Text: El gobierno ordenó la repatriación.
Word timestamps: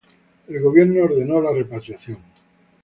El 0.47 0.59
gobierno 0.63 1.03
ordenó 1.03 1.39
la 1.39 1.51
repatriación. 1.51 2.17